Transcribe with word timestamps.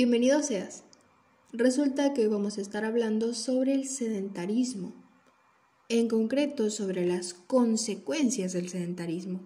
Bienvenido 0.00 0.40
seas. 0.44 0.84
Resulta 1.52 2.14
que 2.14 2.20
hoy 2.20 2.28
vamos 2.28 2.56
a 2.56 2.60
estar 2.60 2.84
hablando 2.84 3.34
sobre 3.34 3.74
el 3.74 3.88
sedentarismo, 3.88 4.92
en 5.88 6.06
concreto 6.06 6.70
sobre 6.70 7.04
las 7.04 7.34
consecuencias 7.34 8.52
del 8.52 8.68
sedentarismo. 8.68 9.40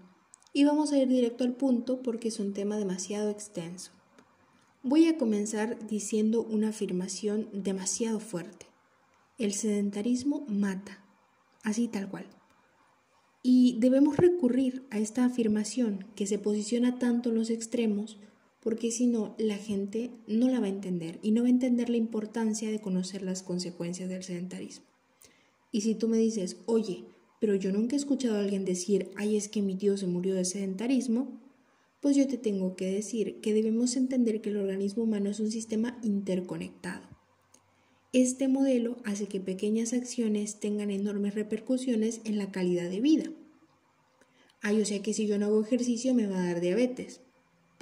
Y 0.52 0.64
vamos 0.64 0.92
a 0.92 0.98
ir 0.98 1.08
directo 1.08 1.44
al 1.44 1.54
punto 1.54 2.02
porque 2.02 2.28
es 2.28 2.38
un 2.38 2.52
tema 2.52 2.76
demasiado 2.76 3.30
extenso. 3.30 3.92
Voy 4.82 5.08
a 5.08 5.16
comenzar 5.16 5.86
diciendo 5.86 6.42
una 6.42 6.68
afirmación 6.68 7.48
demasiado 7.54 8.20
fuerte. 8.20 8.66
El 9.38 9.54
sedentarismo 9.54 10.44
mata, 10.48 11.02
así 11.62 11.88
tal 11.88 12.10
cual. 12.10 12.26
Y 13.42 13.78
debemos 13.78 14.18
recurrir 14.18 14.86
a 14.90 14.98
esta 14.98 15.24
afirmación 15.24 16.04
que 16.14 16.26
se 16.26 16.38
posiciona 16.38 16.98
tanto 16.98 17.30
en 17.30 17.36
los 17.36 17.48
extremos 17.48 18.18
porque 18.62 18.92
si 18.92 19.06
no, 19.06 19.34
la 19.38 19.56
gente 19.56 20.10
no 20.28 20.48
la 20.48 20.60
va 20.60 20.66
a 20.66 20.70
entender 20.70 21.18
y 21.20 21.32
no 21.32 21.42
va 21.42 21.48
a 21.48 21.50
entender 21.50 21.90
la 21.90 21.96
importancia 21.96 22.70
de 22.70 22.80
conocer 22.80 23.22
las 23.22 23.42
consecuencias 23.42 24.08
del 24.08 24.22
sedentarismo. 24.22 24.84
Y 25.72 25.80
si 25.80 25.94
tú 25.96 26.06
me 26.06 26.18
dices, 26.18 26.58
oye, 26.66 27.04
pero 27.40 27.56
yo 27.56 27.72
nunca 27.72 27.96
he 27.96 27.98
escuchado 27.98 28.36
a 28.36 28.40
alguien 28.40 28.64
decir, 28.64 29.10
ay, 29.16 29.36
es 29.36 29.48
que 29.48 29.62
mi 29.62 29.74
tío 29.74 29.96
se 29.96 30.06
murió 30.06 30.34
de 30.34 30.44
sedentarismo, 30.44 31.40
pues 32.00 32.14
yo 32.14 32.28
te 32.28 32.36
tengo 32.36 32.76
que 32.76 32.92
decir 32.92 33.40
que 33.40 33.52
debemos 33.52 33.96
entender 33.96 34.40
que 34.40 34.50
el 34.50 34.58
organismo 34.58 35.02
humano 35.02 35.30
es 35.30 35.40
un 35.40 35.50
sistema 35.50 35.98
interconectado. 36.02 37.02
Este 38.12 38.46
modelo 38.46 38.98
hace 39.04 39.26
que 39.26 39.40
pequeñas 39.40 39.92
acciones 39.92 40.60
tengan 40.60 40.90
enormes 40.90 41.34
repercusiones 41.34 42.20
en 42.24 42.38
la 42.38 42.52
calidad 42.52 42.88
de 42.90 43.00
vida. 43.00 43.24
Ay, 44.60 44.80
o 44.80 44.84
sea 44.84 45.02
que 45.02 45.14
si 45.14 45.26
yo 45.26 45.38
no 45.38 45.46
hago 45.46 45.62
ejercicio 45.62 46.14
me 46.14 46.26
va 46.26 46.42
a 46.42 46.46
dar 46.46 46.60
diabetes. 46.60 47.22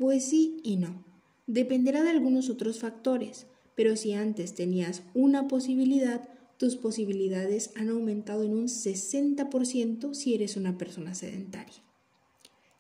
Pues 0.00 0.24
sí 0.24 0.62
y 0.64 0.76
no. 0.76 1.04
Dependerá 1.46 2.02
de 2.02 2.08
algunos 2.08 2.48
otros 2.48 2.78
factores, 2.78 3.46
pero 3.74 3.96
si 3.96 4.14
antes 4.14 4.54
tenías 4.54 5.02
una 5.12 5.46
posibilidad, 5.46 6.26
tus 6.56 6.76
posibilidades 6.76 7.70
han 7.76 7.90
aumentado 7.90 8.44
en 8.44 8.54
un 8.54 8.68
60% 8.68 10.14
si 10.14 10.34
eres 10.34 10.56
una 10.56 10.78
persona 10.78 11.14
sedentaria. 11.14 11.82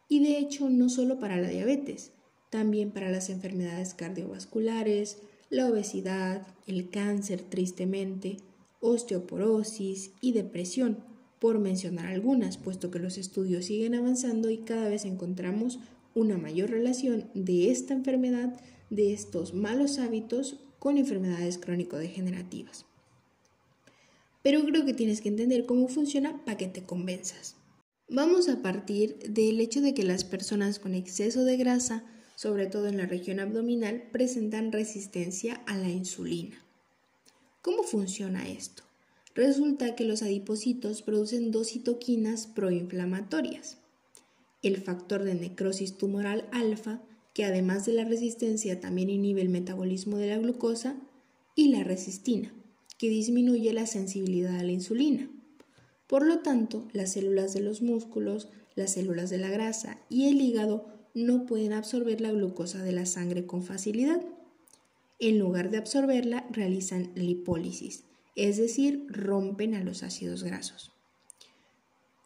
Y 0.08 0.20
de 0.20 0.38
hecho, 0.38 0.70
no 0.70 0.88
solo 0.88 1.18
para 1.18 1.36
la 1.36 1.50
diabetes, 1.50 2.12
también 2.48 2.90
para 2.90 3.10
las 3.10 3.28
enfermedades 3.28 3.92
cardiovasculares, 3.92 5.18
la 5.50 5.68
obesidad, 5.68 6.46
el 6.66 6.88
cáncer 6.88 7.42
tristemente, 7.42 8.38
osteoporosis 8.80 10.12
y 10.22 10.32
depresión, 10.32 11.04
por 11.38 11.58
mencionar 11.58 12.06
algunas, 12.06 12.56
puesto 12.56 12.90
que 12.90 12.98
los 12.98 13.18
estudios 13.18 13.66
siguen 13.66 13.94
avanzando 13.94 14.48
y 14.48 14.58
cada 14.58 14.88
vez 14.88 15.04
encontramos 15.04 15.80
una 16.14 16.36
mayor 16.36 16.70
relación 16.70 17.30
de 17.34 17.70
esta 17.70 17.94
enfermedad, 17.94 18.60
de 18.90 19.12
estos 19.12 19.54
malos 19.54 19.98
hábitos, 19.98 20.58
con 20.78 20.96
enfermedades 20.96 21.58
crónico-degenerativas. 21.58 22.86
Pero 24.42 24.64
creo 24.64 24.84
que 24.86 24.94
tienes 24.94 25.20
que 25.20 25.28
entender 25.28 25.66
cómo 25.66 25.88
funciona 25.88 26.42
para 26.44 26.56
que 26.56 26.66
te 26.66 26.84
convenzas. 26.84 27.56
Vamos 28.08 28.48
a 28.48 28.62
partir 28.62 29.18
del 29.18 29.60
hecho 29.60 29.80
de 29.82 29.94
que 29.94 30.02
las 30.02 30.24
personas 30.24 30.78
con 30.78 30.94
exceso 30.94 31.44
de 31.44 31.56
grasa, 31.56 32.04
sobre 32.34 32.66
todo 32.66 32.88
en 32.88 32.96
la 32.96 33.06
región 33.06 33.38
abdominal, 33.38 34.08
presentan 34.10 34.72
resistencia 34.72 35.62
a 35.66 35.76
la 35.76 35.90
insulina. 35.90 36.64
¿Cómo 37.62 37.82
funciona 37.82 38.48
esto? 38.48 38.82
Resulta 39.34 39.94
que 39.94 40.04
los 40.04 40.22
adipocitos 40.22 41.02
producen 41.02 41.52
dos 41.52 41.68
citoquinas 41.68 42.46
proinflamatorias 42.46 43.79
el 44.62 44.76
factor 44.76 45.24
de 45.24 45.34
necrosis 45.34 45.96
tumoral 45.96 46.48
alfa, 46.52 47.02
que 47.34 47.44
además 47.44 47.86
de 47.86 47.94
la 47.94 48.04
resistencia 48.04 48.80
también 48.80 49.10
inhibe 49.10 49.40
el 49.40 49.48
metabolismo 49.48 50.18
de 50.18 50.28
la 50.28 50.38
glucosa, 50.38 50.96
y 51.54 51.68
la 51.68 51.84
resistina, 51.84 52.54
que 52.98 53.08
disminuye 53.08 53.72
la 53.72 53.86
sensibilidad 53.86 54.56
a 54.56 54.62
la 54.62 54.72
insulina. 54.72 55.30
Por 56.06 56.26
lo 56.26 56.40
tanto, 56.40 56.88
las 56.92 57.12
células 57.12 57.52
de 57.54 57.60
los 57.60 57.82
músculos, 57.82 58.48
las 58.74 58.92
células 58.92 59.30
de 59.30 59.38
la 59.38 59.50
grasa 59.50 59.98
y 60.08 60.28
el 60.28 60.40
hígado 60.40 60.86
no 61.14 61.46
pueden 61.46 61.72
absorber 61.72 62.20
la 62.20 62.32
glucosa 62.32 62.82
de 62.82 62.92
la 62.92 63.06
sangre 63.06 63.46
con 63.46 63.62
facilidad. 63.62 64.20
En 65.18 65.38
lugar 65.38 65.70
de 65.70 65.78
absorberla, 65.78 66.46
realizan 66.50 67.10
lipólisis, 67.14 68.04
es 68.36 68.56
decir, 68.56 69.06
rompen 69.08 69.74
a 69.74 69.84
los 69.84 70.02
ácidos 70.02 70.42
grasos. 70.42 70.92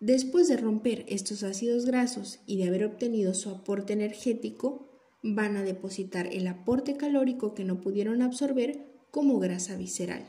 Después 0.06 0.48
de 0.48 0.59
romper 0.59 1.06
estos 1.09 1.42
ácidos 1.44 1.87
grasos 1.87 2.41
y 2.47 2.59
de 2.59 2.65
haber 2.65 2.84
obtenido 2.84 3.32
su 3.32 3.48
aporte 3.48 3.94
energético, 3.94 4.87
van 5.22 5.56
a 5.56 5.62
depositar 5.62 6.26
el 6.26 6.47
aporte 6.47 6.98
calórico 6.98 7.54
que 7.54 7.65
no 7.65 7.81
pudieron 7.81 8.20
absorber 8.20 8.84
como 9.10 9.38
grasa 9.38 9.78
visceral. 9.78 10.26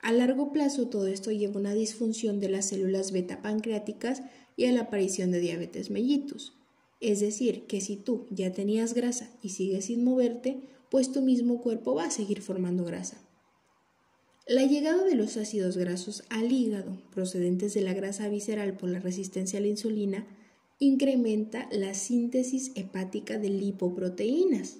A 0.00 0.12
largo 0.12 0.52
plazo 0.52 0.86
todo 0.86 1.08
esto 1.08 1.32
lleva 1.32 1.54
a 1.56 1.58
una 1.58 1.74
disfunción 1.74 2.38
de 2.38 2.48
las 2.48 2.68
células 2.68 3.10
beta 3.10 3.42
pancreáticas 3.42 4.22
y 4.56 4.66
a 4.66 4.72
la 4.72 4.82
aparición 4.82 5.32
de 5.32 5.40
diabetes 5.40 5.90
mellitus. 5.90 6.52
Es 7.00 7.18
decir, 7.18 7.66
que 7.66 7.80
si 7.80 7.96
tú 7.96 8.28
ya 8.30 8.52
tenías 8.52 8.94
grasa 8.94 9.32
y 9.42 9.48
sigues 9.48 9.86
sin 9.86 10.04
moverte, 10.04 10.68
pues 10.92 11.10
tu 11.10 11.22
mismo 11.22 11.60
cuerpo 11.60 11.96
va 11.96 12.04
a 12.04 12.10
seguir 12.12 12.40
formando 12.40 12.84
grasa. 12.84 13.20
La 14.50 14.66
llegada 14.66 15.04
de 15.04 15.14
los 15.14 15.36
ácidos 15.36 15.76
grasos 15.76 16.24
al 16.28 16.50
hígado, 16.50 16.98
procedentes 17.14 17.72
de 17.72 17.82
la 17.82 17.94
grasa 17.94 18.28
visceral 18.28 18.76
por 18.76 18.88
la 18.90 18.98
resistencia 18.98 19.60
a 19.60 19.62
la 19.62 19.68
insulina, 19.68 20.26
incrementa 20.80 21.68
la 21.70 21.94
síntesis 21.94 22.72
hepática 22.74 23.38
de 23.38 23.48
lipoproteínas, 23.48 24.78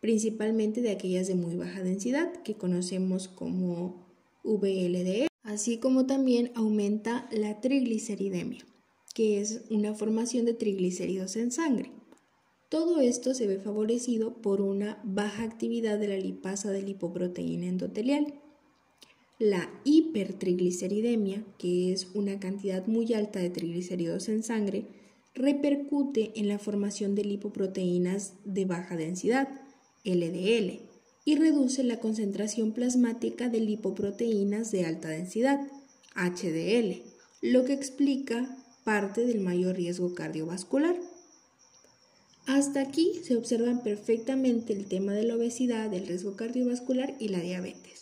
principalmente 0.00 0.80
de 0.80 0.92
aquellas 0.92 1.28
de 1.28 1.34
muy 1.34 1.56
baja 1.56 1.82
densidad, 1.82 2.32
que 2.42 2.54
conocemos 2.54 3.28
como 3.28 4.02
VLDL, 4.44 5.26
así 5.42 5.76
como 5.76 6.06
también 6.06 6.50
aumenta 6.54 7.28
la 7.32 7.60
trigliceridemia, 7.60 8.64
que 9.12 9.42
es 9.42 9.60
una 9.68 9.92
formación 9.92 10.46
de 10.46 10.54
triglicéridos 10.54 11.36
en 11.36 11.50
sangre. 11.50 11.92
Todo 12.70 12.98
esto 13.02 13.34
se 13.34 13.46
ve 13.46 13.58
favorecido 13.58 14.40
por 14.40 14.62
una 14.62 15.02
baja 15.04 15.42
actividad 15.42 15.98
de 15.98 16.08
la 16.08 16.16
lipasa 16.16 16.70
de 16.70 16.80
lipoproteína 16.80 17.66
endotelial 17.66 18.40
la 19.42 19.68
hipertrigliceridemia, 19.82 21.42
que 21.58 21.92
es 21.92 22.06
una 22.14 22.38
cantidad 22.38 22.86
muy 22.86 23.12
alta 23.12 23.40
de 23.40 23.50
triglicéridos 23.50 24.28
en 24.28 24.44
sangre, 24.44 24.84
repercute 25.34 26.30
en 26.36 26.46
la 26.46 26.60
formación 26.60 27.16
de 27.16 27.24
lipoproteínas 27.24 28.34
de 28.44 28.66
baja 28.66 28.94
densidad, 28.94 29.48
LDL, 30.04 30.82
y 31.24 31.34
reduce 31.34 31.82
la 31.82 31.98
concentración 31.98 32.70
plasmática 32.70 33.48
de 33.48 33.58
lipoproteínas 33.58 34.70
de 34.70 34.86
alta 34.86 35.08
densidad, 35.08 35.66
HDL, 36.14 37.02
lo 37.40 37.64
que 37.64 37.72
explica 37.72 38.56
parte 38.84 39.26
del 39.26 39.40
mayor 39.40 39.74
riesgo 39.74 40.14
cardiovascular. 40.14 40.94
Hasta 42.46 42.80
aquí 42.80 43.14
se 43.24 43.36
observan 43.36 43.82
perfectamente 43.82 44.72
el 44.72 44.86
tema 44.86 45.14
de 45.14 45.24
la 45.24 45.34
obesidad, 45.34 45.92
el 45.92 46.06
riesgo 46.06 46.36
cardiovascular 46.36 47.16
y 47.18 47.26
la 47.26 47.40
diabetes 47.40 48.01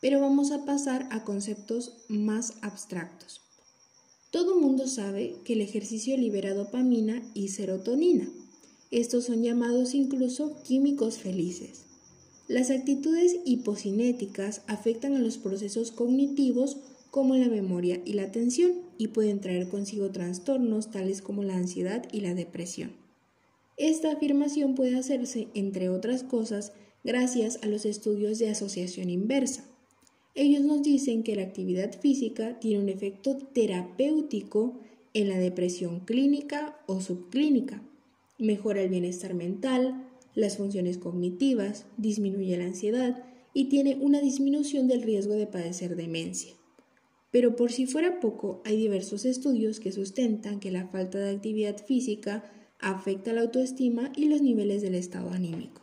pero 0.00 0.20
vamos 0.20 0.50
a 0.50 0.64
pasar 0.64 1.08
a 1.10 1.24
conceptos 1.24 2.04
más 2.08 2.54
abstractos. 2.62 3.40
Todo 4.30 4.60
mundo 4.60 4.86
sabe 4.86 5.36
que 5.44 5.54
el 5.54 5.60
ejercicio 5.60 6.16
libera 6.16 6.52
dopamina 6.52 7.22
y 7.32 7.48
serotonina. 7.48 8.28
Estos 8.90 9.24
son 9.24 9.42
llamados 9.42 9.94
incluso 9.94 10.62
químicos 10.62 11.18
felices. 11.18 11.84
Las 12.48 12.70
actitudes 12.70 13.36
hipocinéticas 13.44 14.62
afectan 14.66 15.14
a 15.14 15.18
los 15.18 15.38
procesos 15.38 15.90
cognitivos 15.90 16.76
como 17.10 17.34
la 17.34 17.48
memoria 17.48 18.00
y 18.04 18.12
la 18.12 18.24
atención 18.24 18.72
y 18.98 19.08
pueden 19.08 19.40
traer 19.40 19.68
consigo 19.68 20.10
trastornos 20.10 20.90
tales 20.90 21.22
como 21.22 21.42
la 21.42 21.56
ansiedad 21.56 22.06
y 22.12 22.20
la 22.20 22.34
depresión. 22.34 22.92
Esta 23.76 24.12
afirmación 24.12 24.74
puede 24.74 24.96
hacerse, 24.96 25.48
entre 25.54 25.88
otras 25.88 26.22
cosas, 26.22 26.72
gracias 27.04 27.58
a 27.62 27.66
los 27.66 27.84
estudios 27.84 28.38
de 28.38 28.50
asociación 28.50 29.10
inversa. 29.10 29.64
Ellos 30.36 30.62
nos 30.62 30.82
dicen 30.82 31.22
que 31.22 31.34
la 31.34 31.42
actividad 31.42 31.98
física 31.98 32.60
tiene 32.60 32.82
un 32.82 32.90
efecto 32.90 33.38
terapéutico 33.38 34.78
en 35.14 35.30
la 35.30 35.38
depresión 35.38 36.00
clínica 36.00 36.78
o 36.86 37.00
subclínica. 37.00 37.82
Mejora 38.38 38.82
el 38.82 38.90
bienestar 38.90 39.32
mental, 39.32 40.06
las 40.34 40.58
funciones 40.58 40.98
cognitivas, 40.98 41.86
disminuye 41.96 42.58
la 42.58 42.66
ansiedad 42.66 43.24
y 43.54 43.70
tiene 43.70 43.96
una 43.98 44.20
disminución 44.20 44.88
del 44.88 45.00
riesgo 45.00 45.32
de 45.32 45.46
padecer 45.46 45.96
demencia. 45.96 46.52
Pero 47.30 47.56
por 47.56 47.72
si 47.72 47.86
fuera 47.86 48.20
poco, 48.20 48.60
hay 48.66 48.76
diversos 48.76 49.24
estudios 49.24 49.80
que 49.80 49.90
sustentan 49.90 50.60
que 50.60 50.70
la 50.70 50.86
falta 50.88 51.18
de 51.18 51.30
actividad 51.30 51.82
física 51.82 52.44
afecta 52.78 53.32
la 53.32 53.40
autoestima 53.40 54.12
y 54.14 54.26
los 54.26 54.42
niveles 54.42 54.82
del 54.82 54.96
estado 54.96 55.30
anímico. 55.30 55.80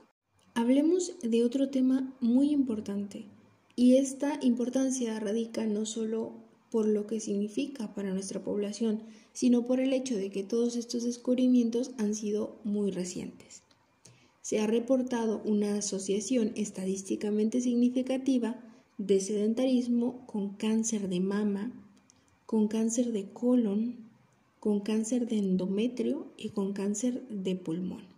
Hablemos 0.54 1.14
de 1.24 1.44
otro 1.44 1.72
tema 1.72 2.16
muy 2.22 2.52
importante, 2.52 3.26
y 3.76 3.96
esta 3.96 4.40
importancia 4.42 5.20
radica 5.20 5.66
no 5.66 5.86
solo 5.86 6.34
por 6.70 6.88
lo 6.88 7.06
que 7.08 7.20
significa 7.20 7.94
para 7.94 8.14
nuestra 8.14 8.44
población, 8.44 9.04
sino 9.32 9.66
por 9.68 9.80
el 9.80 9.94
hecho 9.94 10.16
de 10.16 10.30
que 10.30 10.44
todos 10.44 10.76
estos 10.76 11.04
descubrimientos 11.04 11.92
han 11.98 12.16
sido 12.16 12.56
muy 12.64 12.92
recientes. 12.92 13.62
se 14.42 14.60
ha 14.60 14.68
reportado 14.68 15.42
una 15.46 15.78
asociación 15.78 16.52
estadísticamente 16.56 17.62
significativa 17.62 18.60
de 18.98 19.22
sedentarismo 19.22 20.26
con 20.28 20.56
cáncer 20.56 21.08
de 21.08 21.22
mama, 21.22 21.72
con 22.46 22.68
cáncer 22.68 23.14
de 23.14 23.32
colon, 23.32 23.96
con 24.60 24.82
cáncer 24.82 25.28
de 25.28 25.38
endometrio 25.38 26.28
y 26.38 26.50
con 26.50 26.74
cáncer 26.74 27.28
de 27.30 27.56
pulmón. 27.56 28.13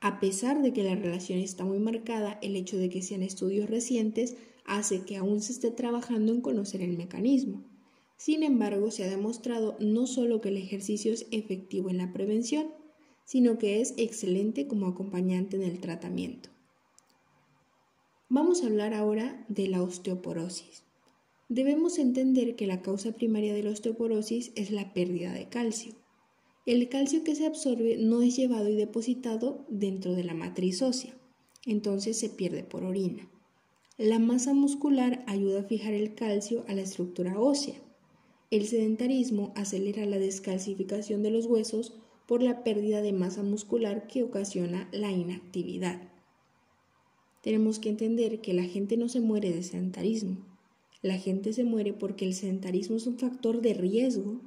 A 0.00 0.18
pesar 0.18 0.62
de 0.62 0.72
que 0.72 0.82
la 0.82 0.94
relación 0.94 1.38
está 1.38 1.64
muy 1.64 1.78
marcada, 1.78 2.38
el 2.40 2.56
hecho 2.56 2.78
de 2.78 2.88
que 2.88 3.02
sean 3.02 3.22
estudios 3.22 3.68
recientes 3.68 4.36
hace 4.64 5.04
que 5.04 5.16
aún 5.16 5.42
se 5.42 5.52
esté 5.52 5.70
trabajando 5.70 6.32
en 6.32 6.40
conocer 6.40 6.80
el 6.80 6.96
mecanismo. 6.96 7.62
Sin 8.16 8.42
embargo, 8.42 8.90
se 8.90 9.04
ha 9.04 9.10
demostrado 9.10 9.76
no 9.78 10.06
solo 10.06 10.40
que 10.40 10.48
el 10.48 10.56
ejercicio 10.56 11.12
es 11.12 11.26
efectivo 11.30 11.90
en 11.90 11.98
la 11.98 12.12
prevención, 12.12 12.68
sino 13.24 13.58
que 13.58 13.80
es 13.80 13.94
excelente 13.96 14.66
como 14.66 14.86
acompañante 14.86 15.56
en 15.56 15.62
el 15.62 15.80
tratamiento. 15.80 16.48
Vamos 18.28 18.62
a 18.62 18.66
hablar 18.66 18.94
ahora 18.94 19.44
de 19.48 19.68
la 19.68 19.82
osteoporosis. 19.82 20.84
Debemos 21.48 21.98
entender 21.98 22.56
que 22.56 22.66
la 22.66 22.80
causa 22.80 23.12
primaria 23.12 23.52
de 23.52 23.64
la 23.64 23.70
osteoporosis 23.70 24.52
es 24.54 24.70
la 24.70 24.94
pérdida 24.94 25.32
de 25.32 25.48
calcio. 25.48 25.99
El 26.66 26.88
calcio 26.88 27.24
que 27.24 27.34
se 27.34 27.46
absorbe 27.46 27.96
no 27.96 28.22
es 28.22 28.36
llevado 28.36 28.68
y 28.68 28.76
depositado 28.76 29.64
dentro 29.68 30.14
de 30.14 30.24
la 30.24 30.34
matriz 30.34 30.82
ósea, 30.82 31.16
entonces 31.64 32.18
se 32.18 32.28
pierde 32.28 32.62
por 32.62 32.84
orina. 32.84 33.28
La 33.96 34.18
masa 34.18 34.54
muscular 34.54 35.24
ayuda 35.26 35.60
a 35.60 35.64
fijar 35.64 35.94
el 35.94 36.14
calcio 36.14 36.64
a 36.68 36.74
la 36.74 36.82
estructura 36.82 37.38
ósea. 37.38 37.74
El 38.50 38.66
sedentarismo 38.66 39.52
acelera 39.56 40.04
la 40.06 40.18
descalcificación 40.18 41.22
de 41.22 41.30
los 41.30 41.46
huesos 41.46 41.94
por 42.26 42.42
la 42.42 42.62
pérdida 42.62 43.02
de 43.02 43.12
masa 43.12 43.42
muscular 43.42 44.06
que 44.06 44.22
ocasiona 44.22 44.88
la 44.92 45.10
inactividad. 45.10 46.00
Tenemos 47.42 47.78
que 47.78 47.88
entender 47.88 48.40
que 48.40 48.52
la 48.52 48.64
gente 48.64 48.96
no 48.96 49.08
se 49.08 49.20
muere 49.20 49.50
de 49.50 49.62
sedentarismo. 49.62 50.46
La 51.02 51.16
gente 51.16 51.52
se 51.52 51.64
muere 51.64 51.94
porque 51.94 52.26
el 52.26 52.34
sedentarismo 52.34 52.96
es 52.96 53.06
un 53.06 53.18
factor 53.18 53.62
de 53.62 53.74
riesgo 53.74 54.40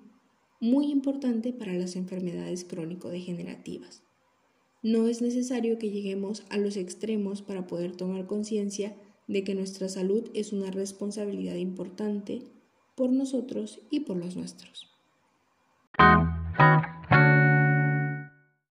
muy 0.63 0.89
importante 0.91 1.51
para 1.51 1.73
las 1.73 1.97
enfermedades 1.97 2.63
crónico-degenerativas. 2.63 4.01
No 4.81 5.09
es 5.09 5.21
necesario 5.21 5.77
que 5.77 5.89
lleguemos 5.89 6.45
a 6.49 6.57
los 6.57 6.77
extremos 6.77 7.41
para 7.41 7.67
poder 7.67 7.97
tomar 7.97 8.27
conciencia 8.27 8.95
de 9.27 9.43
que 9.43 9.55
nuestra 9.55 9.89
salud 9.89 10.31
es 10.33 10.53
una 10.53 10.71
responsabilidad 10.71 11.55
importante 11.55 12.43
por 12.95 13.11
nosotros 13.11 13.81
y 13.89 14.01
por 14.01 14.15
los 14.15 14.37
nuestros. 14.37 14.89